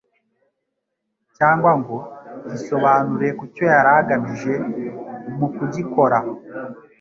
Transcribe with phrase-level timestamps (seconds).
[1.37, 1.97] cyangwa ngo
[2.49, 4.53] yisobanure ku cyo yari agamije
[5.37, 6.17] mu kugikora,